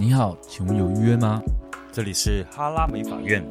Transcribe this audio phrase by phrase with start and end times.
[0.00, 1.42] 你好，请问有预约吗？
[1.90, 3.44] 这里是哈拉美法院。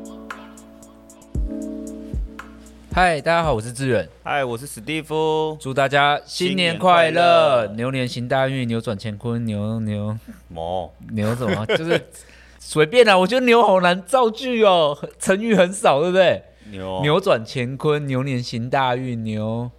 [2.94, 4.08] 嗨，大家好，我是志远。
[4.24, 5.58] 嗨，我是史蒂夫。
[5.60, 7.12] 祝大家新年快乐！
[7.12, 11.66] 快乐牛年行大运，扭转乾坤，牛牛牛牛什么？
[11.76, 12.02] 就是
[12.60, 13.18] 随便啦。
[13.18, 16.42] 我觉得牛好难造句哦，成语很少，对不对？
[16.72, 19.70] 牛扭转乾坤，牛年行大运，牛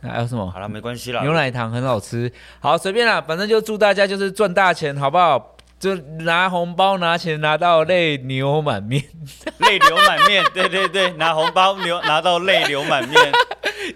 [0.00, 0.48] 还有什么？
[0.48, 1.22] 好了，没关系啦。
[1.22, 5.56] 牛奶糖很好吃，好随便啦，反正就祝大家就是赚大钱，好不好？
[5.78, 9.02] 就拿红包拿钱拿到泪流满面，
[9.58, 13.32] 泪流满面，对对对，拿红包流 拿到泪流满面，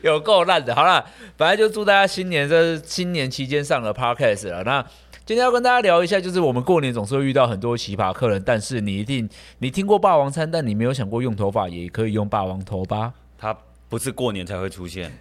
[0.02, 0.74] 有够烂的。
[0.74, 1.05] 好了，
[1.36, 4.62] 本来就祝大家新年这是新年期间上了 Podcast 了。
[4.62, 4.84] 那
[5.24, 13.12] 今天要跟大家聊一下，就是我们过年总是会遇到很多奇葩客人，但是你一定你听过霸王餐，但你没有想过用头发也可以用霸王头吧？
[13.38, 13.56] 它
[13.88, 15.12] 不是过年才会出现。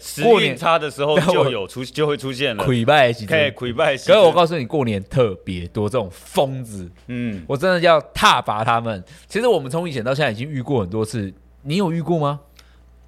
[0.00, 3.96] 时运差的时候就有出就会出现了，溃败可以溃败。
[3.96, 9.02] 可是我告诉你，过年特别多这种疯子，嗯，我真的要踏伐他们。
[9.26, 12.40] 其实我们从以前到现在已经遇过很多次，你有遇过吗？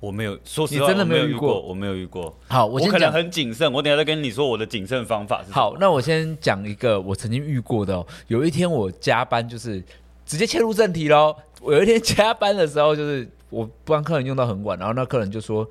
[0.00, 2.36] 我没有，说实话，你真的没有遇过，我没有遇过。
[2.48, 5.44] 好，我可能很谨慎，我等下再跟你说我的谨慎方法。
[5.50, 8.06] 好，那我先讲一个我曾经遇过的哦。
[8.26, 9.82] 有一天我加班，就是
[10.24, 11.34] 直接切入正题喽。
[11.60, 15.64] 我有一天加班的时候，就是我帮客人用到很晚，然后那客人就说。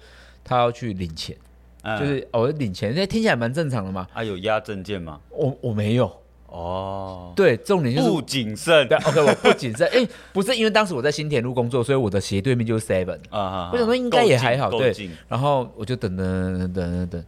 [0.45, 1.35] 他要去领钱，
[1.81, 4.07] 嗯、就是我、哦、领钱，那听起来蛮正常的嘛。
[4.13, 5.19] 啊，有押证件吗？
[5.29, 6.09] 我我没有。
[6.47, 8.87] 哦，对，重点就是不谨慎。
[8.87, 9.85] 对，OK，我不谨慎。
[9.91, 13.69] 哎、欸，不是因为当时我在新田路工作，所以我的斜对面就是 Seven 啊啊。
[13.73, 14.93] 我想说应该也还好，对。
[15.27, 17.21] 然后我就等等等等等，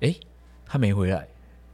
[0.00, 0.20] 哎、欸，
[0.66, 1.26] 他没回来。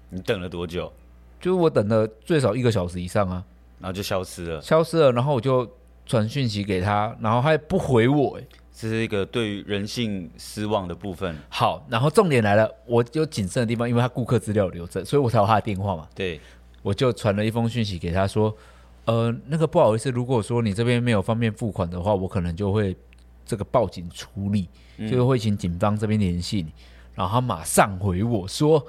[0.09, 0.93] 你等了多久？
[1.41, 3.43] 就是我等了最少一个小时以上啊。
[3.81, 5.11] 然后就消失了，消失了。
[5.11, 5.69] 然后我就
[6.06, 8.47] 传讯息给他，然后他也不回我、欸，哎。
[8.72, 11.36] 这是一个对于人性失望的部分。
[11.48, 16.08] 好，然后重点来了，我有谨慎的地方，因为他顾客资料留着，所以我才有他的电话嘛。
[16.14, 16.40] 对，
[16.82, 18.56] 我就传了一封讯息给他说，
[19.04, 22.97] 呃，那个不好意思，如果说你这边没有方便付款的话，我可能就会
[23.44, 24.69] 这个报警处理，
[25.10, 26.72] 就会请警方这边联系你。
[27.14, 28.86] 然后他马上回我说，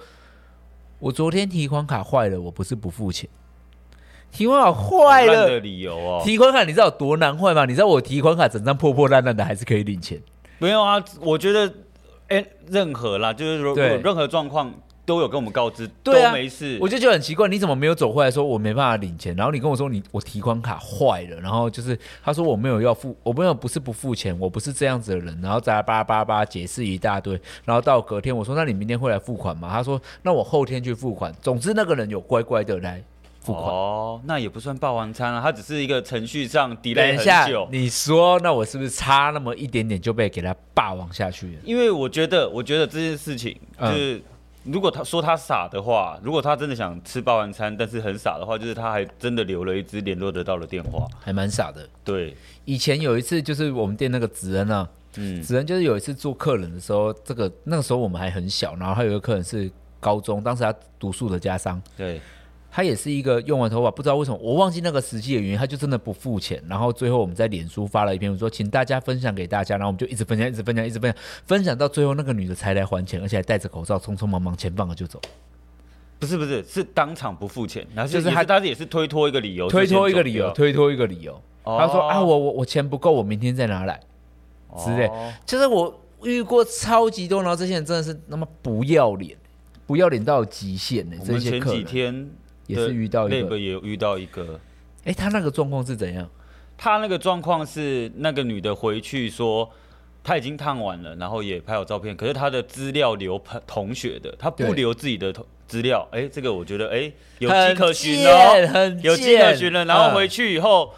[0.99, 3.29] 我昨天提款卡坏了，我不是不付钱。
[4.31, 6.21] 提款卡坏了，的理由哦。
[6.23, 7.65] 提款卡你知道有多难坏吗？
[7.65, 10.21] 你知道我提款卡整张破破烂烂的，还是可以领钱？
[10.57, 11.67] 没有啊，我觉得，
[12.27, 14.71] 哎、欸，任何啦，就是说对任何状况
[15.05, 16.77] 都有跟我们告知，对啊、都没事。
[16.79, 19.35] 我就觉得很奇怪，你怎么没有走回来说我没办法领钱？
[19.35, 27.33] 然后你跟我说你我提款卡坏了，然后就是他说我没有要付，我没有不是不付钱，我不是这样子的人，然后再巴拉巴拉巴拉解释一大堆，
[27.65, 29.69] 然后到隔天我说那你明天会来付款吗？
[29.73, 31.33] 他说那我后天去付款。
[31.41, 33.03] 总之那个人有乖乖的来。
[33.47, 37.67] 哦，那也不算霸王餐啊，它只是一个程序上 delay 很久。
[37.71, 41.61] 你说，那我是不是差那么一点点就被给他霸王下去了？
[41.63, 44.23] 因为我觉得，我觉得这件事情就是，嗯、
[44.65, 51.89] 如果他说他傻的话，如果他真的想吃霸王餐，但是很傻的话，就是他还真的留了一支联络得到的电话，还蛮傻的。
[52.03, 52.35] 对，
[52.65, 62.21] 以前有一次就是我们店那个子恩啊，嗯，子恩就是有一次做客人的时候，这个那个时候我们还很小，然后还有一个客人是高中，当时他读书的家商，对。
[62.71, 66.63] 他也是一个用完头发不知道为什么，我忘记那个实际的原因，他就真的不付钱。
[66.69, 75.19] 然后最后我们在脸书发了一篇，我说请大家分享给大家，然后我们就一直分享，一直分享，一直分享，分享到最后那个女的才来还钱，而且还戴着口罩，匆匆忙忙钱放了就走。
[76.17, 81.33] 不是不是，是当场不付钱，然后就是他，他也是推脱一个理由，推脱一个理由，推脱一个理由。
[81.63, 83.99] 哦、他说啊，我我我钱不够，我明天再拿来
[84.77, 85.07] 之类。
[85.07, 89.37] 哦、就是我遇过超级多，然后这些人真的是那么不要脸，
[89.85, 91.17] 不要脸到极限呢。
[91.25, 92.31] 这些客人。
[92.67, 94.59] 也是遇到一个，那个也遇到一个，
[95.03, 96.29] 哎、欸，他那个状况是怎样？
[96.77, 99.69] 他那个状况是那个女的回去说，
[100.23, 105.33] 他已经烫完了，然后也拍好照片，可是他的资料留同学的，他不留自己的
[105.67, 106.07] 资料。
[106.11, 109.85] 哎、欸，这个我觉得哎、欸、有迹可循哦， 有迹可循了。
[109.85, 110.97] 然后回去以后，嗯、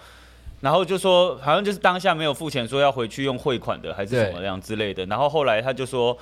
[0.62, 5.06] 然后就说好像就是当下没有付钱，说要回去用汇款的还是什么样之类的。
[5.08, 6.18] 然后后来他就说。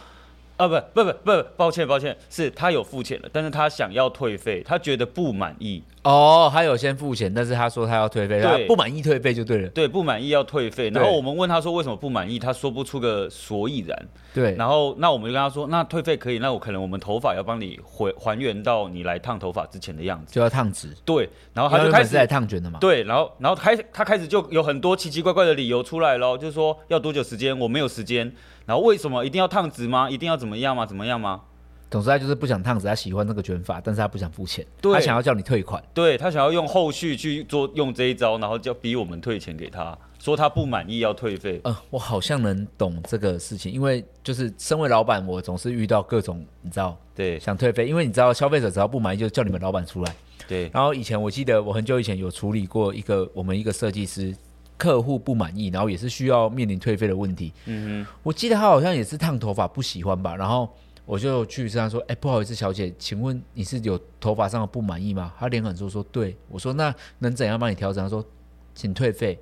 [0.61, 5.81] 啊不不不不，抱歉抱歉，是他有付钱了，但是他想要退费，他觉得不满意。
[6.03, 9.69] 哦，他有先付钱，但是他说他要退费，对他不满意退费就对了。
[9.69, 10.89] 对，不满意要退费。
[10.91, 14.07] 然后我们问他说为什么不满意，他说不出个所以然。
[14.33, 20.95] 对，然后那我们就跟他说，那退费可以，那我可能我们头发要帮你回还原到你来烫头发之前的样子，就要烫直。
[21.03, 22.77] 对，然后他就开始来烫卷的嘛。
[22.79, 28.31] 对，然后然后开他开始就有很多奇奇怪怪的理由出来咯，就是说要多久时间，我没有时间。
[28.71, 30.09] 然后为什么一定要烫直吗？
[30.09, 30.85] 一定要怎么样吗？
[30.85, 31.41] 怎么样吗？
[31.89, 41.59] 总之他就是不想烫直，他喜欢那个卷发，但是他不想付钱，对他想要叫你退款，对他想要用后续去做用这一招，然后就逼我们退钱给他，说他不满意要退费。
[41.65, 50.15] 嗯、呃，我好像能懂这个事情，因为就是身为老板，我总是遇到各种你知道，对，想退费，因为你知道消费者只要不满意，就叫你们老板出来。
[50.47, 50.71] 对。
[50.73, 54.33] 然后以前我记得我很久以前有处理过一个我们一个设计师
[54.81, 57.53] 客户不满意，然后也是需要面临退费的问题。
[57.65, 58.11] 嗯哼。
[58.23, 60.67] 我记得他好像也是烫头发不喜欢吧，然后
[61.05, 68.25] 我就去跟他说：“哎，不好意思，小姐，请问你是有头发上的不满意吗？”他脸很臭说：“对。”我说：“那能怎样帮你调整？”他说
[68.73, 69.37] ：“请退费。”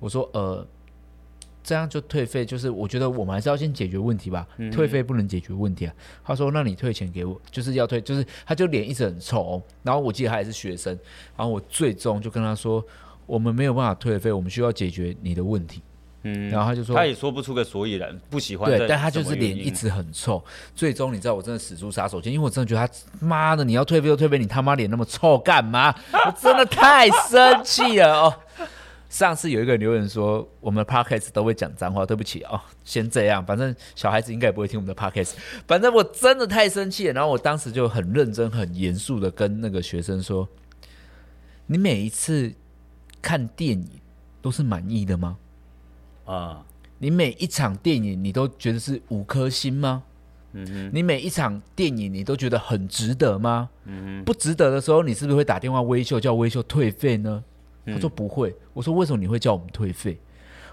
[0.00, 0.66] 我说：“呃。”
[1.62, 4.48] 这样就退费，就是我觉得我们还是要先解决问题吧。
[4.56, 5.94] 嗯、退费不能解决问题啊。
[6.24, 9.62] 他说：“那你退钱给我，就是要退，就是他就脸一直很臭、哦。
[9.82, 10.98] 然后我记得他也是学生，
[11.36, 12.82] 然后我最终就跟他说
[13.30, 15.80] ：“我们没有办法退费，我们需要解决你的问题。”
[16.22, 20.42] 嗯，然后他就说：“他也说不出个所以然，不喜欢。”对，但他就是脸一直很臭。
[20.74, 25.94] 最终你知道，我真的使出杀手锏，因为我真的觉得他妈的，你要退费就退费，你他妈脸那么臭干嘛？
[26.26, 28.34] 我真的太生气了哦。
[29.08, 35.32] 上次有一个留言说，我们的 podcast 都会讲脏话，对不起哦，先这样，反正小孩子应该也不会听我们的 podcast。
[35.66, 40.46] 反正我真的太生气了，然后我当时就很认真、很严肃的跟那个学生说
[41.66, 42.52] ：“你每一次
[43.20, 43.88] 看电影
[44.42, 45.36] 都是满意的吗？
[46.24, 46.64] 啊，
[46.98, 50.02] 你每一场电影你都觉得是五颗星吗？
[50.52, 53.70] 嗯哼，你每一场电影你都觉得很值得吗？
[53.84, 57.42] 嗯哼，不值得的时候，你是不是会打电话微秀叫微秀退费呢？”
[57.86, 60.18] 他说不会，我说为什么你会叫我们退费？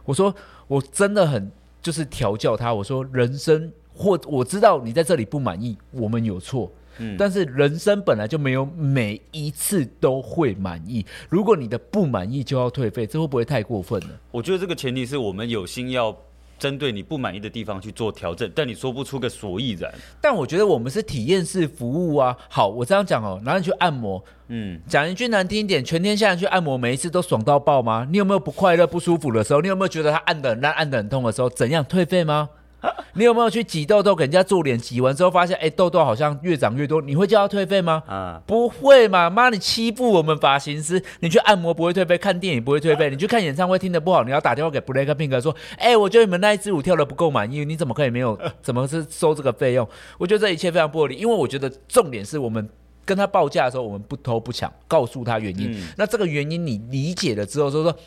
[0.03, 0.33] 我说
[0.67, 1.51] 我真的很
[1.81, 2.73] 就是调教他。
[2.73, 11.05] 我说人生或我知道你在这里不满意，我们有错，嗯，但是人生本来就没有每一次都会满意。
[11.29, 14.09] 如果你的不满意就要退费，这会不会太过分了？
[14.31, 16.15] 我觉得这个前提是我们有心要。
[16.59, 19.93] 针对你不满意的地方去做调整，但你说不出个所以然。
[20.19, 22.35] 但我觉得我们是体验式服务啊。
[22.49, 28.07] 好，我这样讲哦，拿你去按摩，嗯，讲一句难听一点，全天下人去按摩，每一次都爽到爆吗？
[28.09, 29.61] 你有没有不快乐、不舒服的时候？
[29.61, 31.49] 你有没有觉得他按的很烂、按的很痛的时候？
[31.51, 32.49] 怎样退费吗？
[33.13, 34.77] 你有没有去挤痘痘给人家做脸？
[34.77, 38.03] 挤完之后发现，哎，痘痘好像越长越多，你会叫他退费吗？
[38.05, 39.29] 啊，不会嘛！
[39.29, 48.37] 妈，你欺负我们发型师，你去按摩不会退费，看电影不会退费， 你去看演唱会听得不好，你要打电话给 BLACKPINK 说，哎，我觉得你们那一支舞跳的不够满意，你怎么可以没有？
[48.61, 49.87] 怎么是收这个费用？
[50.19, 52.69] 我觉得这一切非常不合理，因为我觉得重点是我们
[53.03, 55.71] 跟他报价的时候，我们不偷不抢，告诉他原因。
[55.71, 57.97] 嗯、那这个原因你理解了之后，说说。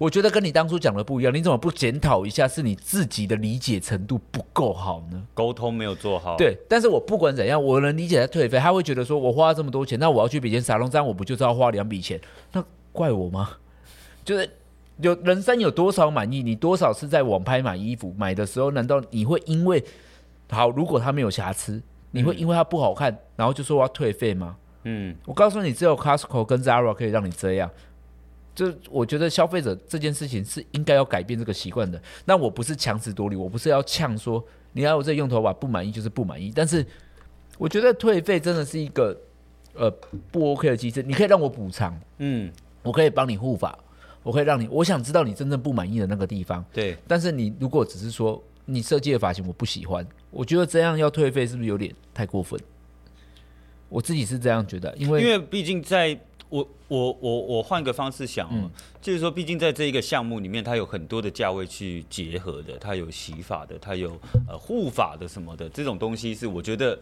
[0.00, 2.48] 我觉得跟你当初讲的不一样，你怎么不检讨一下？
[2.48, 5.22] 是你自己的理解程度不够好呢？
[5.34, 6.38] 沟通没有做好。
[6.38, 12.18] 对，但是我不管怎样，我能理解他退费，他会觉得说我花了这么多钱，那我要去比肩沙龙，这样我不就是要花两笔钱？
[12.52, 13.50] 那怪我吗？
[14.24, 14.48] 就是
[15.02, 16.42] 有人生有多少满意？
[16.42, 19.84] 你多少次在网拍买衣服买的时候，难道你会因为
[20.48, 21.82] 好，如果他没有瑕疵，
[22.12, 24.56] 你会因为他不好看，然后就说我要退费吗？
[24.84, 27.70] 嗯，我告诉你，只有 Costco 跟 Zara 可以让你这样。
[28.60, 32.00] 就我觉得消费者这件事情是应该要改变这个习惯的。
[32.26, 36.52] 那我不是强词夺理，我不是要呛说你要我这用头发不满意就是不满意。
[36.54, 36.84] 但是
[37.56, 39.18] 我觉得退费真的是一个
[39.72, 39.90] 呃
[40.30, 41.02] 不 OK 的机制。
[41.02, 42.52] 你可以让我补偿，嗯，
[42.82, 43.78] 我可以帮你护发，
[44.22, 46.62] 我可以让你，我想知道你真正不满意的那个地方。
[46.70, 46.94] 对。
[47.08, 52.60] 但是你如果只是说你设计的发型我不喜欢，我觉得这样要退费是不是有点太过分？
[53.88, 56.20] 我自己是这样觉得，因为因为毕竟在。
[56.50, 58.70] 我我我我换个方式想哦，嗯、
[59.00, 64.10] 就是说，毕竟在这一个项目里面，它有很多的价位去结合的，它有洗发的，它有
[64.48, 66.98] 呃护发的什么的，这种东西是我觉得，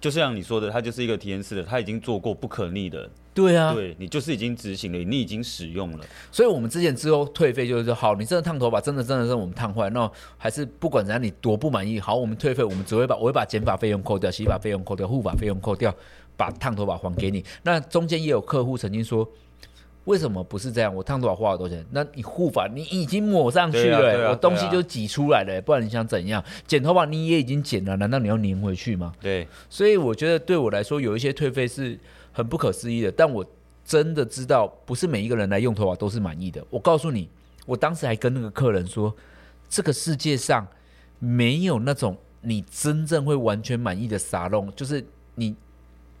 [0.00, 3.10] 就像你说的，它就是一个体验式的，它已经做过不可逆的。
[3.34, 6.04] 对啊，对你就是已经执行了，你已经使用了。
[6.32, 15.94] 所以我们之前之后退费就是说，好，你真的烫头发，真的真的是我们烫坏，那还是不管怎样，你多不满意，好，我们退费，我们只会把我会把剪发费用扣掉，洗发费用扣掉，护发费用扣掉。
[16.38, 19.28] 把烫头发还给你，那中间也有客户曾经说，
[20.04, 20.94] 为什么不是这样？
[20.94, 21.84] 我烫头发花了多少钱？
[21.90, 26.42] 那你护发你已经抹上去了，欸，啊啊、我东西就挤出来了，欸，不然你想怎样？
[26.64, 29.12] 剪头发你也已经剪了，难道你要粘回去吗？
[29.20, 31.98] 对，所以我觉得对我来说有一些退费是
[32.30, 33.44] 很不可思议的，但我
[33.84, 36.64] 真的知道不是每一个人来用头发都是满意的。
[36.70, 37.28] 我告诉你，
[37.66, 39.12] 我当时还跟那个客人说，
[39.68, 40.64] 这个世界上
[41.18, 45.04] 没有那种你真正会完全满意的沙龙，就是
[45.34, 45.56] 你。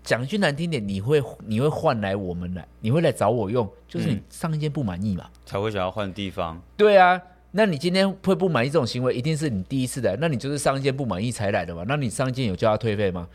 [0.08, 6.58] 讲一句难听点，你会你会换来我们来，你会来找我用，就是你上一间不满意嘛，才会想要换地方。
[6.78, 11.84] 对啊，那你今天会不满意这种行为，一定是你第一次来，那你就是上一间不满意才来的嘛？
[11.86, 13.28] 那你上一间有叫他退费吗？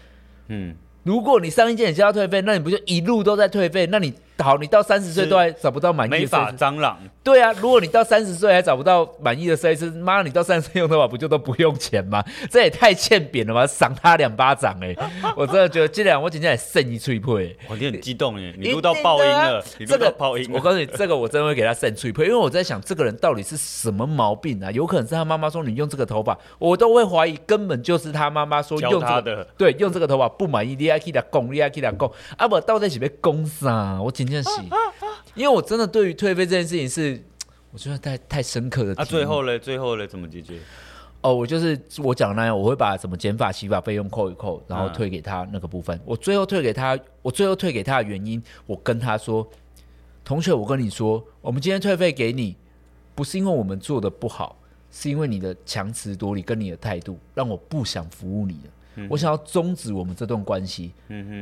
[0.48, 3.86] 嗯，如果你上一间也叫他退费，那你不就一路都在退费？
[3.86, 6.98] 那你好，你到三十岁都还找不到满意的，美发蟑螂。
[7.24, 12.24] 对啊，如果你到三十岁还找不到满意的设计师，妈，你到三十岁用头发不就都不用钱吗？
[12.50, 13.66] 这也太欠扁了吧！
[13.66, 14.98] 赏他两巴掌哎、欸！
[15.38, 17.56] 我真的觉得这两我今天也胜一脆配。
[17.70, 20.58] 我你很激动耶，你录到爆音了，啊、你录到爆音、这个。
[20.58, 24.70] 我告诉你，这个我真的会给他剩脆配，因为我在想这个人到底是什么毛病啊？
[24.72, 34.02] 有可能是他妈妈说你用这个头发，我都会怀疑根本就是他妈妈说用这个对用这个头发不满意，你还给他攻，你还给他攻，啊不，到底是被攻啥？
[34.02, 34.50] 我今天是。
[35.36, 37.22] 因为我真的对于退费这件事情是，
[37.72, 38.94] 我觉得太太深刻的。
[39.01, 40.60] 啊，最后嘞，最后嘞，怎么解决？
[41.22, 45.98] 哦，我就是我讲那样，我会把什么减法、洗法费用扣一扣，然后退给他那个部分。
[46.06, 49.48] 我最后退给他，我最后退给他的原因，我跟他说，
[50.25, 52.58] 同学，我跟你说，我们今天退费给你，
[53.15, 54.58] 不是因为我们做的不好，
[54.92, 58.70] 是因为你的强词夺理跟你的态度，让我不想服务你了。
[59.09, 60.91] 我想要终止我们这段关系，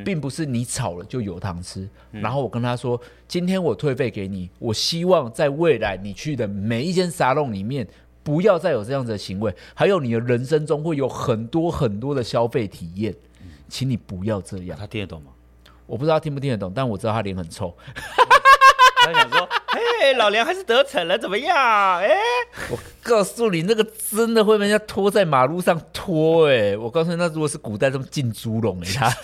[0.05, 1.88] 并不是你吵了就有糖吃。
[2.12, 7.88] 然后我跟他说，今天我退费给你，我希望在未来你去的每一间沙龙里面，
[8.24, 9.53] 不要再有这样子的行为。
[9.74, 13.13] 还有你的人生中会有很多很多的消费体验，
[13.67, 14.77] 请你不要这样。
[14.77, 15.31] 他听得懂吗？
[15.86, 17.75] 我不知道他听不听得懂，但我知道他脸很臭。
[19.05, 19.48] 他想说。
[19.72, 19.79] 哎，
[20.15, 21.55] 老梁还是得逞了，怎么样？
[22.00, 22.10] 哎，
[22.70, 26.48] 我告诉你，那个真的会被人家拖在马路上拖。
[26.50, 29.10] 哎，我告诉你，那如果是古代这么进猪笼，哎，他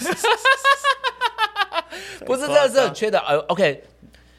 [2.25, 3.19] 不是，真的是很缺的。
[3.19, 3.84] 呃，OK，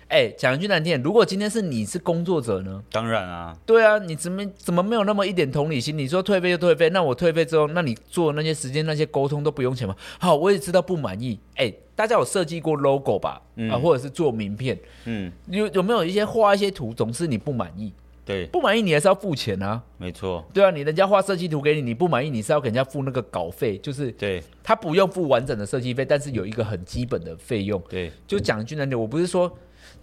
[0.08, 2.82] 哎，讲一句难听，如果今天是你是工作者呢？
[2.90, 5.96] 当然啊，对啊，你怎么怎么没有那么一点同理心？
[5.96, 9.94] 你说退费就退费，那我退费之后，那你做那些时间那些沟通都不用钱吗？
[10.18, 11.72] 好，我也知道不满意，哎。
[11.98, 13.42] 大家有设计过 logo 吧？
[13.56, 17.92] 嗯、啊，或者是做名片，嗯，有有没有一些画一些图，总是你不满意？
[18.24, 19.82] 对，不满意你还是要付钱啊？
[19.96, 27.82] 没错，对啊，你人家画设计图给你，你不满意你是要给人家付那个稿费，就是对，他不用付完整的设计费，但是有一个很基本的费用。
[27.88, 29.52] 对，就讲一句难听，我不是说，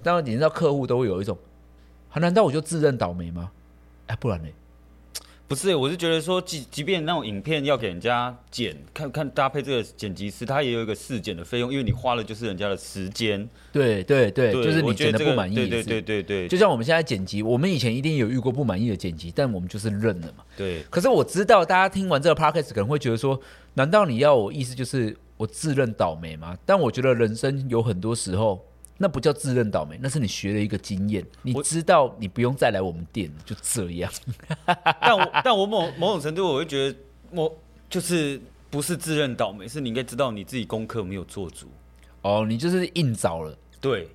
[0.06, 1.36] 当然你知道客户都会有一种，
[2.14, 3.50] 难道我就自认倒霉吗？
[4.06, 4.48] 哎，不然呢？
[5.48, 13.50] 不是，我是觉得说，即即便那种影片要给人家剪，看看搭配这个剪辑师，他也有一个试剪的费用，因为你花了就是人家的时间。
[13.72, 20.44] 对对对，对就是你剪的不满意，对对对，就像我们现在剪辑，我们以前一定有遇过不满意的剪辑，但我们就是认了嘛。
[20.56, 20.84] 对。
[20.92, 23.40] 可是我知道大家听完这个 podcast 可能会觉得说，
[23.74, 26.56] 难道你要我意思就是我自认倒霉吗？
[26.64, 28.64] 但我觉得人生有很多时候。
[28.98, 34.12] 那不叫自认倒霉，那是你学了一个经验，你知道你不用再来我们店，就这样。
[35.02, 36.98] 但我但我某某种程度，我会觉得
[37.32, 37.54] 我
[37.90, 41.68] 就是不是自认倒霉，是你应该知道你自己功课没有做足。
[42.22, 43.58] 哦，你就是硬找了。
[43.82, 44.08] 对。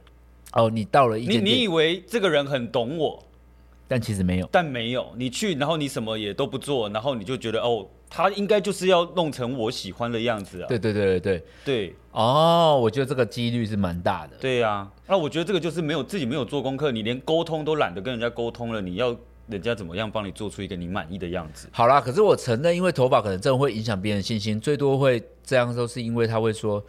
[0.52, 3.22] 哦，你到了一，你你以为这个人很懂我，
[3.86, 4.48] 但其实没有。
[4.50, 7.86] 但没有，你去，然后你什么也都不做，然后你就觉得哦。
[8.12, 10.66] 他应该就是要弄成我喜欢的样子啊！
[10.66, 14.36] 对对对对对对哦，我觉得这个几率是蛮大的。
[14.40, 21.68] 对呀、啊，那我觉得这个就是没有自己没有做功课，你连沟通都懒得跟人家沟通了，你要人家怎么样帮你做出一个你满意的样子？
[21.70, 26.84] 好啦，可是我承认，因为头发可能真的会影响别人信心，最多会这样说，是因为他会说，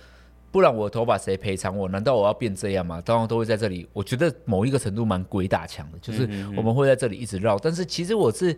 [0.50, 1.88] 不然我的头发谁赔偿我？
[1.90, 3.00] 难道我要变这样吗？
[3.06, 8.58] 当然都会在这里，我觉得某一个程度蛮鬼打墙的，就是我们会在这里一直绕，但是其实我是。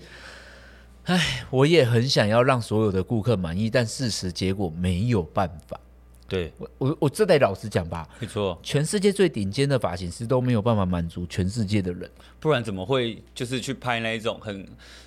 [1.05, 5.79] 唉，我也很想要让所有的顾客满意，但事实结果没有办法。
[6.25, 14.65] 对，我我我这得老实讲吧，没错，全世界最顶尖的发型师都没有办法满足全世界的人，不然怎么会就是去拍那一种很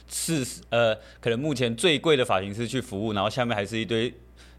[0.08, 4.12] 是呃，可能目前最贵的发型师去服务，然后下面还是一堆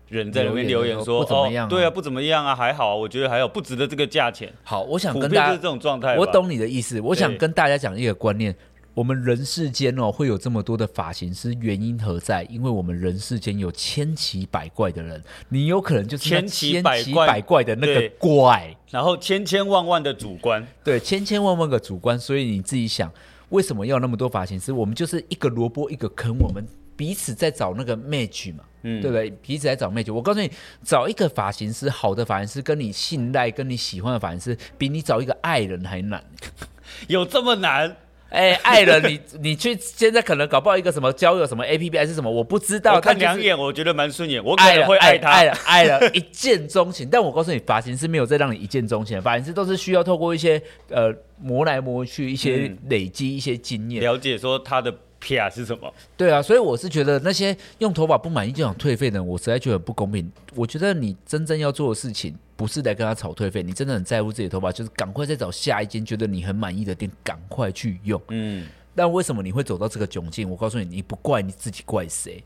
[0.09, 4.51] 人在里面留言说，不怎么样啊，哦，对啊，不怎么样啊，还好啊，我觉得还有不值得这个价钱。
[4.63, 8.53] 好，我想跟大家是这种状态，我懂你的意思，我想跟大家讲一个观念。
[8.97, 12.41] 我们人世间哦，会有这么多的发型师，原因何在？
[12.49, 22.19] 因为我们人世间有千奇百怪的人，你有可能就是千奇百怪的那个怪，然后千千万万的主观，对，千千万万个主观。
[22.19, 23.13] 所以你自己想，
[23.49, 24.73] 为什么要那么多发型师？
[24.73, 29.29] 我们就是一个萝卜一个坑，我们彼此在找那个 match 嘛，嗯，对不对？
[29.43, 30.11] 彼此在找 match。
[30.11, 30.49] 我告诉你，
[30.83, 36.23] 找一个发型师，好的发型师，跟你信赖、跟你喜欢的发型师，比你找一个爱人还难，
[37.07, 37.95] 有这么难？
[38.29, 42.95] 哎、欸，爱人，你你去现在可能搞不好一个什么交友什么 A P P 还是什么，我不知道。
[42.95, 47.07] 我看两眼，我觉得蛮顺眼，我可能会爱他，爱了爱了，爱了 一见钟情。
[47.09, 54.93] 但我告诉你，发型师没有再让你一见钟情，发型师都是需要透过一些呃磨来磨去，一些累积一些经验，了解说他的。
[55.27, 55.49] P.R.
[55.49, 55.93] 是什么？
[56.15, 60.31] 对啊，所以我是觉得那些用头发不满意就想退费的人，我实在觉得很不公平。
[60.55, 68.21] 我觉得你真正要做的事情，不是来跟他吵退费，你真的很在乎自己的头发，就是赶快再找下一间觉得你很满意的店，赶快去用。
[68.29, 68.65] 嗯，
[68.95, 70.49] 但为什么你会走到这个窘境？
[70.49, 72.41] 我告诉你，你不怪你自己，怪谁？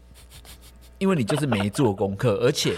[0.98, 2.76] 因为你就是没做功课，而且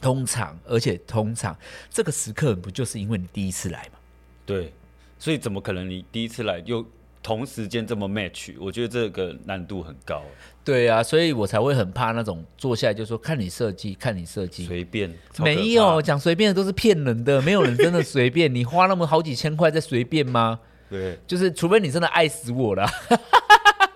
[0.00, 1.54] 通常，而且通常
[1.90, 3.98] 这个时刻不就是因为你第一次来吗？
[4.46, 4.72] 对，
[5.18, 6.82] 所以怎么可能你第一次来又
[7.22, 8.54] 同时间这么 match？
[8.58, 10.22] 我觉得这个难度很高。
[10.64, 15.12] 对啊，所以我才会很怕那种坐下来就说看你设计，看你设计，随便。
[15.38, 18.52] 没有讲随便的都是骗人的，没有人真的随便。
[18.54, 20.60] 你花那么好几千块在随便吗？
[20.90, 22.86] 对，就是除非你真的爱死我了。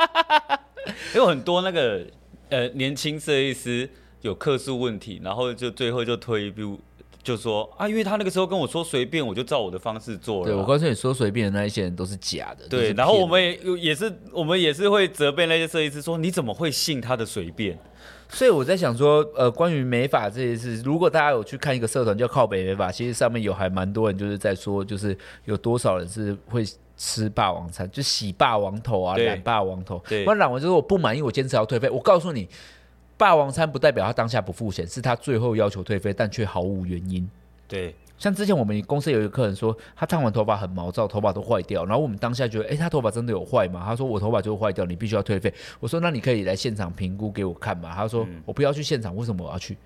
[1.14, 2.06] 有很多那个
[2.48, 3.90] 呃年轻设计师。
[4.22, 6.80] 有客诉问题，然后就最后就推一步，
[7.26, 10.44] 就说啊，因为他那个时候跟我说随便，我就照我的方式做了。
[10.44, 12.68] 对，我告诉你说随便的那一些人都是假的。
[12.68, 17.76] 对，然后我们也也是我们也是会责备那些设计师说，你怎么会信他的随便？
[18.28, 26.64] 所以我在想说，呃，关于美法这件事，如果大家有去看一个社团叫靠北美法，其实上面有还蛮多人就是在说，就是有多少人是会
[26.96, 30.00] 吃霸王餐，就洗霸王头啊，染霸王头。
[30.08, 31.90] 对，不然染完之后我不满意，我坚持要退费。
[31.90, 32.48] 我告诉你。
[33.16, 37.28] 霸王餐不代表他当下不付钱，是他最后要求退费，但却毫无原因。
[37.68, 43.82] 对，像之前我们公司有一个客人说，他烫完头发很毛躁，头发都坏掉，然后我们当下觉得，哎，他头发真的有坏吗？
[43.84, 45.52] 他说我头发就会坏掉，你必须要退费。
[45.80, 47.92] 我说那你可以来现场评估给我看嘛。
[47.94, 49.76] 他说、嗯、我不要去现场，为什么我要去？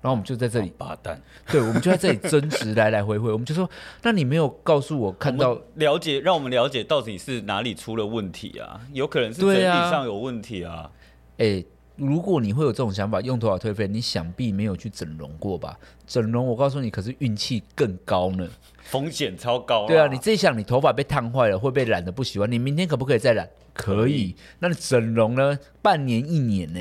[0.00, 1.20] 然后我们就在这里，八蛋，
[1.50, 3.30] 对，我们就在这里争执来来回回。
[3.30, 3.68] 我们就说，
[4.02, 8.80] 那你没有告诉我看到了解，让我们了解到底是哪里出了问题啊？
[8.92, 10.90] 有可能是整体上有问题啊？
[11.38, 11.64] 哎。
[11.96, 15.78] 如果你会有这种想法，用头发退费，你想必没有去整容过吧？
[16.06, 18.48] 整容，我告诉你，可是运气更高呢，
[18.82, 19.86] 风险超高啊。
[19.86, 23.48] 对啊，你自己想，你头发被烫坏了，会被染的不喜欢，你明天可不可以再染？
[23.72, 23.96] 可以。
[23.96, 24.36] 可以。
[24.58, 25.58] 那你整容呢？
[25.82, 26.80] 半年一年呢？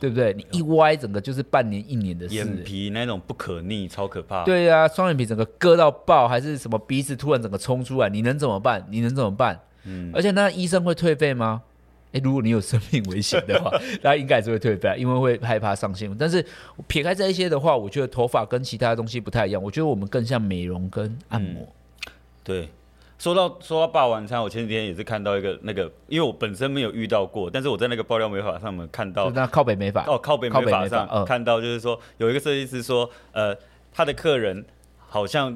[0.00, 0.32] 对不对？
[0.32, 2.34] 你一歪，整个就是半年一年的事。
[2.36, 4.44] 眼皮那种不可逆，超可怕。
[4.44, 8.86] 对啊，双眼皮整个割到爆，还是什么鼻子突然整个冲出来，你能怎么办？
[8.90, 9.60] 你能怎么办？
[9.82, 10.12] 嗯。
[10.14, 11.62] 而且那医生会退费吗？
[12.12, 13.70] 诶，如果你有生命危险的话，
[14.02, 16.16] 大家应该还是会退费，因为会害怕上新闻。
[16.16, 16.42] 但是
[16.86, 19.62] 撇开这一些的话，我觉得头发跟其他的东西不太一样。
[19.62, 21.62] 我觉得我们更像美容跟按摩。
[21.62, 21.68] 嗯、
[22.42, 22.68] 对，
[23.18, 33.54] 说到说到霸王餐，我前几天也是看到一个那个，因为我本身没有遇到过，但是我在那个爆料美发上面看到，那靠北美发哦，靠北美发上看到，就是说有一个设计师说，呃，
[33.92, 34.64] 他的客人
[34.98, 35.54] 好像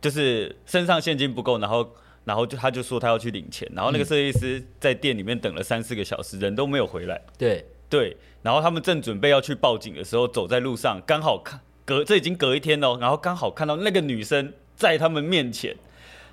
[0.00, 1.88] 就是身上现金不够，然后。
[2.26, 7.18] 然后就他就说他要去领钱，然后那个设计师在店里面等了三四个小时，人都没有回来。
[7.38, 15.74] 对对，然后他们正准备要去报警的时候，走在路上刚好看隔这已经隔一天了，然后刚好看到那个女生在他们面前，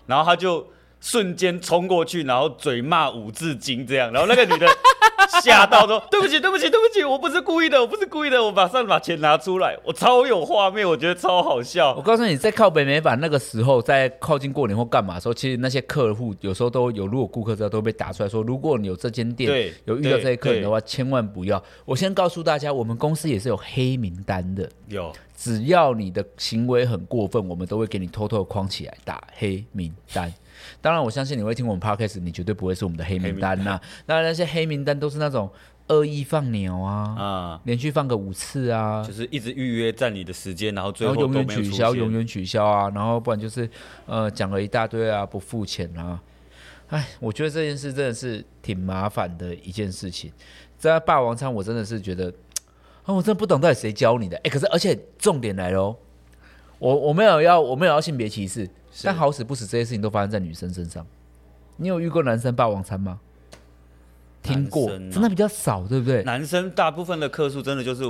[0.08, 0.68] 然后他就
[1.00, 4.68] 瞬间冲过去，然后嘴骂五字经这样，然后那个女的。
[5.42, 11.94] 吓到说：“对不起，对不起，对不起，我不是故意的，我不是故意的，我马上把钱拿出来。”我超有画面，我觉得超好笑。
[11.96, 24.70] 我告诉你，在靠北美版那个时候，在靠近过年或干嘛的时候，其实那些客户有时候都有，如果顾客知道都被打出来说：“如果你有这间店有遇到这些客人的话，千万不要。”我先告诉大家，我们公司也是有黑名单的。
[24.88, 25.12] 有，
[25.44, 30.34] 只要你的行为很过分，我们都会给你偷偷的框起来打黑名单。
[30.80, 33.78] 当然，我相信你会听我们 podcast，你绝对不会是我们的黑名单呐。
[34.06, 35.52] 那那些黑名单都是那种
[35.88, 43.70] 恶意放鸟啊，啊，连续放个五次啊，就是一直预约占你的时间，然后最后永远取消，永远取消啊，然后不然就是
[44.06, 46.22] 呃讲了一大堆啊，不付钱啊。
[46.88, 50.32] 哎，我觉得这件事真的是挺麻烦的一件事情。
[50.78, 52.32] 在霸王餐，我真的是觉得
[53.04, 54.38] 啊，我真的不懂到底谁教你的。
[54.44, 55.96] 哎，可是而且重点来喽，
[56.80, 58.70] 我我没有要我没有要性别歧视。
[59.02, 61.04] 但好死不死，这些事情都发生在女生身上。
[61.78, 63.20] 你有遇过男生霸王餐吗？
[64.44, 66.22] 听过，真的比较少，对不对？
[66.22, 68.04] 男生大部分的客数真的就是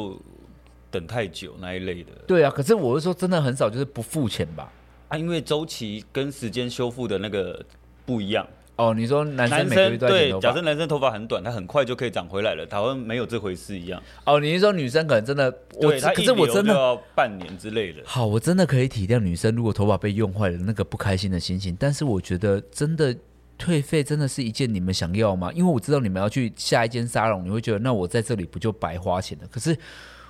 [0.91, 2.11] 等太久那一类的。
[2.27, 4.69] 对啊，可是我是说，真的很少，就是不付钱吧？
[5.07, 7.65] 啊，因为周期跟时间修复的那个
[8.05, 8.45] 不一样。
[8.75, 14.01] 哦，你说男生，男生对，假设男生头发很短，他很快就可以长回来了，好像没有这回事一样。
[14.25, 18.01] 哦，你是说女生可能真的，我对他可是我真的要半年之类的。
[18.03, 23.15] 好，我真的可以体谅女生如果头发被用坏了那个不开心的心情，但是我觉得真的
[23.59, 25.51] 退费真的是一件你们想要吗？
[25.53, 29.47] 因为我知道你们要去下一间沙龙，你会觉得那我在这里不就白花钱了？
[29.51, 29.77] 可是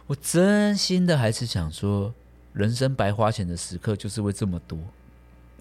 [0.06, 2.14] 我真心的还是想说，
[2.52, 4.78] 人生白花钱的时刻就是会这么多。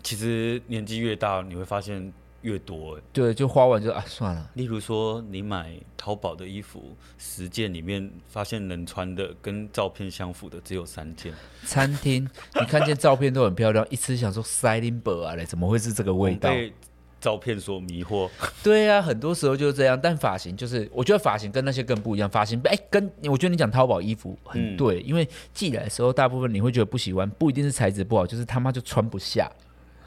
[0.02, 2.12] 其实年纪越大，你会发现。
[2.42, 4.50] 越多，对，就花完就啊算了。
[4.54, 11.32] 例如说，你买淘宝的衣服十件里面，发现能穿的跟照片相符的只有三件。
[11.64, 12.28] 餐厅
[12.60, 16.50] 你看见照片都很漂亮，一吃想说塞林伯啊嘞，怎么会是这个味道？
[16.50, 16.72] 被
[17.20, 18.28] 照片所迷惑。
[18.64, 19.96] 对啊，很多时候就是这样。
[20.00, 22.28] 但发型就是，我觉得发型跟那些更不一样。
[22.28, 29.48] 发型哎，跟我觉得你讲淘宝衣服很对，嗯、因为寄来的时候大部分你会觉得不喜欢，不一定是材质不好，就是他妈就穿不下。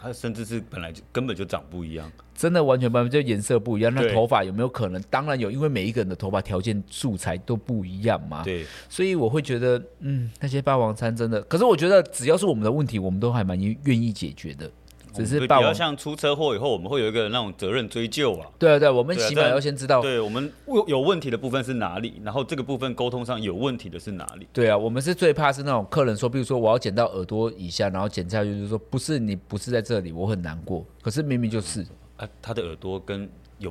[0.05, 3.91] 它甚至是本来就根本就长不一样，真的完全不一样，就颜色不一样。
[3.91, 5.01] 那对头发有没有可能？
[5.09, 8.43] 当然有，因为每一个人的头发条件素材都不一样嘛。
[8.43, 14.69] 对，所以我会觉得，嗯，那些霸王餐真的，可是我觉得只要是我们的问题，我们都还蛮愿意解决的。
[15.15, 18.47] 只是比较像出车祸以后，我们会有一个那种责任追究啊。
[18.59, 20.01] 对啊对，我们起码要先知道。
[20.01, 24.47] 对我们有有问题的部分是哪里，然后这个部分沟通上有问题的是哪里？
[24.53, 30.85] 对啊，我们是最怕是那种客人说，比如说我要剪到耳朵以下，然后剪下去就是说不是你不是在这里，我很难过。
[31.01, 31.85] 可是明明就是。
[32.17, 33.69] 啊，他的耳朵跟有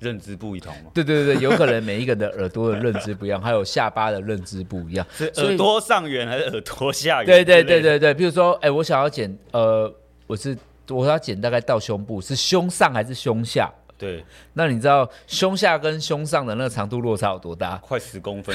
[0.00, 0.90] 认知不一同吗？
[0.94, 5.06] 对对对对，有可能每一个人的耳朵的认知不一样，还有下巴的认知不一样。
[5.12, 7.26] 是耳朵上缘还是耳朵下缘？
[7.26, 9.94] 对对对对对，比如说，哎，我想要剪，呃，
[10.32, 10.56] 我是。
[10.90, 13.72] 我要剪大概到胸部，是胸上还是胸下？
[13.96, 17.76] 对，那你知道胸下跟胸上的那个长度落差有多大？
[17.76, 18.54] 快十公分。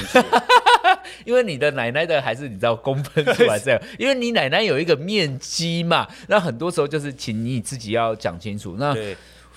[1.24, 6.06] 因为你的奶奶的还是你知道公分出来这样， 因为你奶奶有一个面积嘛。
[6.28, 8.76] 那很多时候就是请你自己要讲清楚。
[8.78, 8.94] 那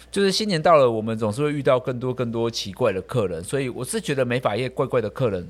[0.09, 5.47] 就是新年到了，我们总是会遇到更多更多奇怪的客人，所以我是觉得美发业怪怪的客人，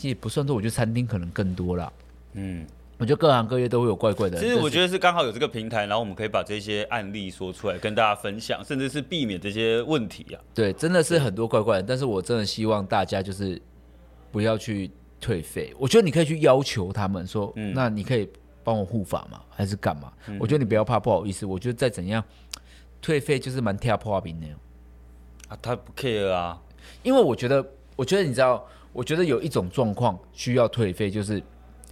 [0.00, 0.54] 也不算多。
[0.54, 1.92] 我觉得餐厅可能更多了。
[2.34, 2.64] 嗯。
[2.96, 4.38] 我觉得各行各业都会有怪怪的。
[4.38, 10.40] 其实我觉得是刚好有这个平台，然后我们可以把这些案例说出来跟大家分享，甚至是避免这些问题啊。
[10.54, 13.60] 对，真的是很多怪怪的，但是我真的希望大家就是
[14.30, 14.88] 不要去
[15.20, 15.74] 退费。
[15.76, 18.28] 我觉得你可以去要求他们说，嗯、那你可以
[18.62, 19.40] 帮我护法吗？
[19.50, 20.12] 还是干嘛？
[20.28, 21.44] 嗯、我觉得你不要怕不好意思。
[21.44, 22.22] 我觉得再怎样
[23.02, 24.46] 退费就是蛮跳破冰的。
[25.48, 26.62] 啊，他不 care 啊，
[27.02, 31.42] 因为我觉得，我觉得你知道，我觉得有一种状况需要退费，就是。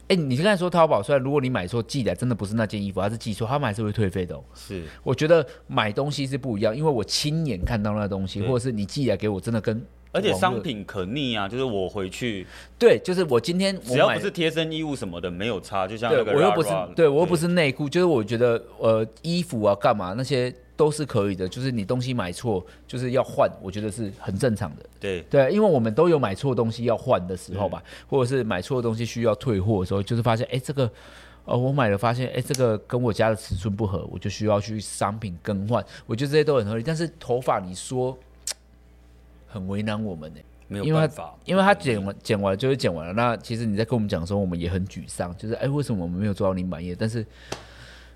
[0.08, 4.44] 哎，你刚才说淘宝，虽然如果你买错寄来真的不是那件衣服，它是寄错，他们还是会退费的哦。
[4.54, 12.46] 是，我觉得买东西是不一样，因为我亲眼看到那东西，或者是你寄来给我，真的跟而且商品可逆啊，就是我回去，
[12.78, 20.54] 对，就是我今天我只要不是贴身衣物什么的没有差，就像那个我又不是对我又不是内裤，就是我觉得呃衣服啊干嘛那些。
[20.74, 24.86] 都是可以的，就是你东西买错，就是要换，我觉得是很正常的。
[24.98, 30.90] 对对，因为我们都有买错东西要换的时候吧，嗯、或者是买错东西需要退货的时候，就是发现哎，这个
[31.44, 35.84] 呃我买了发现哎，这个跟我家的尺寸不合，我就需要去商品更换。
[36.06, 38.18] 我觉得这些都很合理，但是头发你说
[39.46, 43.12] 很为难我们呢，没有办法，因为他剪完剪完就是剪完了。
[43.12, 46.96] 那其实你在跟我们讲的时候，我们也很沮丧，就是哎，为什么我们没有做到你满意？
[46.98, 47.24] 但是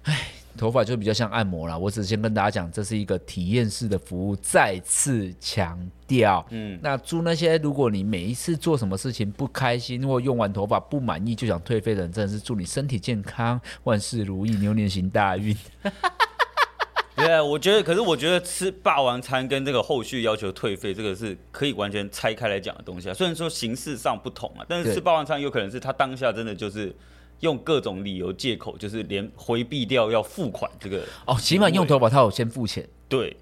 [0.04, 0.32] 哎。
[0.56, 6.44] 头发就比较像按摩了，我只是先跟大家讲，这是一个体验式的服务，再次强调。
[6.50, 15.56] 嗯，那祝那些如果你每一次做什么事情不开心，或用完头发不满意就想退费的人，真的是祝你身体健康，万事如意，牛年行大运。
[17.16, 23.14] 对啊，我觉得，可是我觉得吃霸王餐跟这个后续要求退费，这个是可以完全拆开来讲的东西啊。
[23.14, 26.94] 虽然说形式上不同啊，但是吃霸王餐有可能是他当下真的就是。
[27.40, 33.36] 用各种理由借口，就是连回避掉要付款这个哦，起码用淘宝他有先付钱，对，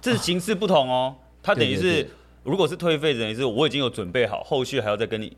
[0.00, 1.14] 这是形式不同哦。
[1.42, 2.08] 他等于是，
[2.42, 5.36] 如果是退费，等于是我已经有准备好，后续还要再跟你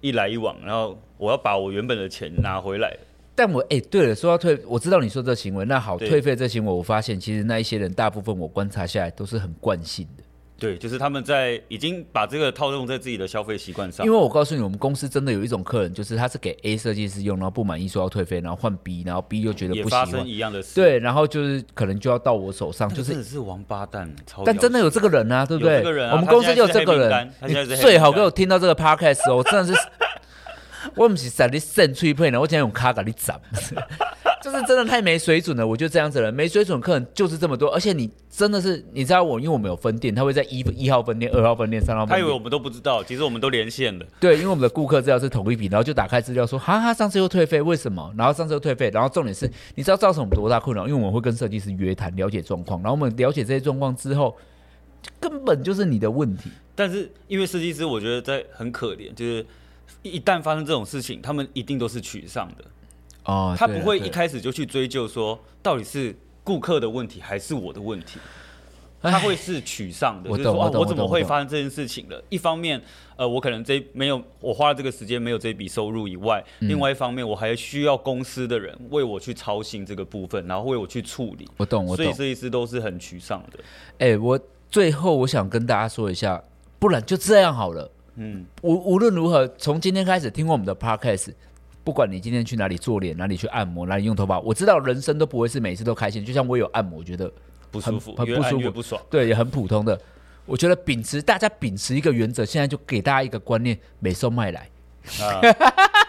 [0.00, 2.96] 一来一往，然后我要把我原本的钱拿回来。
[3.34, 10.24] 但我哎、欸，对了，说到退，我知道你说这行为，那好，退费这行为，我发现其实那一些人大部分我观察下来都是很惯性的。
[10.58, 14.04] 对，就是他们在已经把这个套用在自己的消费习惯上。
[14.04, 20.06] 因为我告诉你，我们公司真的有一种客人，就是他是给 A 设计师用，然后不满意说要退费，然后换 B，然后 B 又觉得不喜欢。
[20.06, 20.74] 也发生一样的事。
[20.74, 24.12] 对，然后就是可能就要到我手上，就是真的是王八蛋，
[24.44, 25.74] 但真的有这个人啊，对不对？
[25.74, 27.32] 有这个人啊，我们公司就有这个人。
[27.46, 29.80] 你最好给我听到这个 podcast 哦，我真的是，
[30.96, 33.40] 我不是在你扇脆配呢，我今天用卡给你斩。
[34.50, 36.32] 就是真的太没水准了，我就这样子了。
[36.32, 42.18] 没水准客人就是这么多，而且你真的是，你知道我，因为我们有分店，他会在一一号分店、二号分店、三号分店。
[42.18, 44.06] 他以为我们都不知道，其实我们都连线了。
[44.20, 48.12] 对，因为我们的顾客资料是同一笔，然后就打开资料说，哈哈，上次又退费，为什么？
[48.16, 50.86] 然后上次又退费，然后重点是，你知道造成我们多大困扰？
[50.86, 54.36] 因为我们会跟设计师约谈，了解状况，然后我们了解这些状况之后，
[55.20, 56.50] 根本就是你的问题。
[56.74, 59.44] 但是因为设计师，我觉得在很可怜，就是
[60.02, 62.64] 一旦发生这种事情，他们一定都是取上的。
[63.28, 68.18] 哦，他不会一开始就去追究说到底是顾客的问题还是我的问题，
[69.02, 72.24] 他会是取上的，就是说我怎么会发生这件事情了？
[72.30, 72.80] 一方面，
[73.16, 81.46] 呃，我可能这没有我花了这个时间没有这笔收入以外，另外一方面我还需要公司的人为我去操心这个部分，然后为我去处理。
[81.58, 82.02] 我懂，我懂。
[82.02, 83.58] 所以设计师都是很沮丧的。
[83.98, 86.42] 哎，我最后我想跟大家说一下，
[86.78, 87.90] 不然就这样好了。
[88.16, 91.34] 嗯，无无论如何，从今天开始听过我们的 podcast。
[91.88, 96.22] 不管你今天去哪里做脸，哪里去按摩，哪里用头发，我知道人生都不会是每次都开心。
[96.22, 97.32] 就像我有按摩，我觉得
[97.70, 99.00] 不舒服，很不舒服，不爽。
[99.08, 99.98] 对，也很普通的。
[100.44, 104.68] 我觉得秉持大家秉持一个原则，现在就给大家一个观念：美瘦卖来。
[105.22, 105.40] 啊、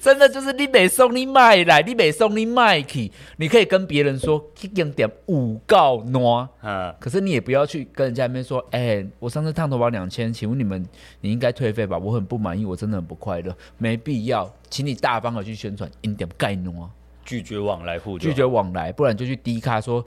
[0.00, 10.84] 真的就是你没送你买来，你没送你买去，你可以跟别人说一点点五告挪，嗯，可是你也不要去跟人家那边说，哎、欸，我上次烫头发两千，请问你们
[11.20, 11.98] 你应该退费吧？
[11.98, 16.88] 我很不满意，我真的很不快乐，没必要，请你大方的去宣传一点概挪，
[17.24, 20.04] 拒绝往来户，拒绝往来，不然就去低卡说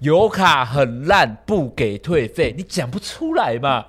[0.00, 3.86] 油卡很烂，不给退费，你讲不出来嘛。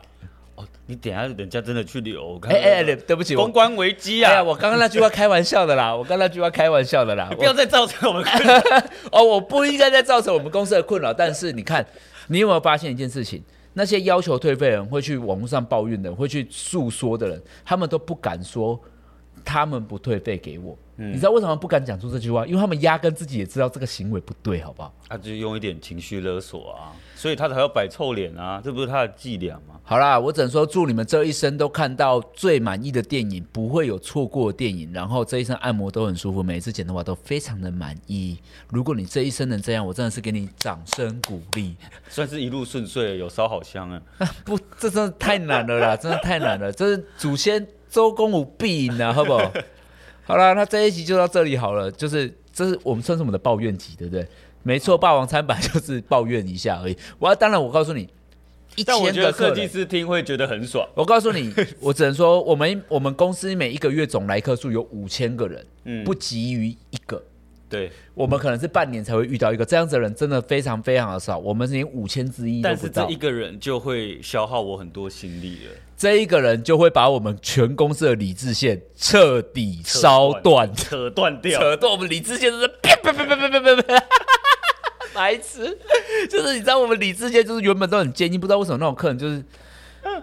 [0.85, 4.31] 你等下人家真的去留，哎哎哎，对不起，公关危机啊！
[4.31, 8.61] 哎呀，我刚刚那句话开玩笑的啦， 我刚刚那句话开玩笑的啦，不要再造成我们困扰
[9.11, 11.13] 哦，我不应该再造成我们公司的困扰。
[11.13, 11.85] 但是你看，
[12.27, 13.43] 你有没有发现一件事情？
[13.73, 18.79] 那些要求退费的人，会去网络上抱怨的人，会去诉说的人，他们都不敢说
[19.45, 20.75] 他们不退费给我。
[20.97, 22.45] 嗯、你知道为什么不敢讲出这句话？
[22.45, 24.93] 因为他们压根自己也知道这个行为不对，好不好？
[25.07, 29.79] 他就用一点情绪勒索啊，所以他才要摆臭脸啊，这不是他的伎俩吗？
[29.83, 38.37] 好啦，我只能说祝你们这一生都看到最满意的电影，不会有错过的电影，然后这一生按摩都很舒服，每一次剪头发都非常的满意。
[38.69, 41.75] 如果你这一生能这样，我真的是给你掌声鼓励，
[42.09, 44.01] 算是一路顺遂，有烧好香啊！
[44.43, 49.53] 不，这真的太难了啦，真的太难了，这是祖先周公武必赢啊，好不好？
[50.27, 51.89] 好了，那这一集就到这里好了。
[51.89, 54.27] 就是这是我们算是我们的抱怨集，对不对？
[54.61, 56.97] 没错，霸王餐版就是抱怨一下而已。
[57.17, 58.09] 我要当然，我告诉你，
[58.75, 60.85] 一千个设计师听会觉得很爽。
[60.93, 67.23] 我告诉你， 我只能说，我们我们公司每一个月总来客数有五千个人，嗯，不急于一个。
[67.69, 71.37] 对，我们可能是半年才会遇到一个这样子的人，真的非常非常的少。
[71.37, 72.81] 我们是连五千之一都不到。
[72.81, 75.71] 但是这一个人就会消耗我很多心力了。
[75.97, 81.91] 这一个人就会把我们全公司的理智线彻底烧断、扯断掉、扯断。
[81.91, 84.05] 我们理智线就是啪啪啪啪啪啪啪啪，
[85.13, 85.77] 白痴！
[86.29, 89.43] 就是你知道，我们理智线就是原本都很坚硬，不知道为什么那种客人就是，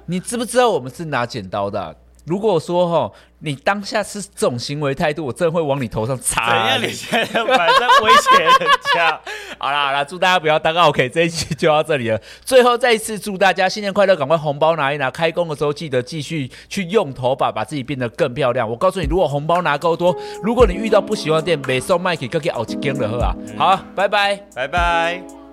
[0.06, 1.94] 你知不知道我们是拿剪刀的啊？
[2.24, 6.48] 如果说哈，你当下是这种行为态度，我真的会往你头上插。
[6.48, 6.82] 怎样？
[6.82, 8.52] 你现在反正威胁人
[8.94, 9.20] 家？
[9.58, 12.18] 好啦好啦，祝大家不要当 OK，这一期就到这里了。
[12.42, 18.68] 最后再一次祝大家新年快乐，赶快红包拿一拿，开工的时候记得继续去用头发，把自己变得更漂亮。
[18.68, 23.34] 我告诉你，如果红包拿够多，如果你遇到不喜欢的店，每送麦克，可以熬几根的喝啊。
[23.58, 25.43] 好，拜拜，拜拜。